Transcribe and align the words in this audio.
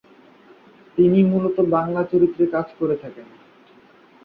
তিনি 0.97 1.19
মূলত 1.23 1.57
বাংলা 1.69 2.01
চলচ্চিত্রে 2.03 2.45
কাজ 2.45 2.67
করে 2.79 2.95
থাকেন। 2.95 3.27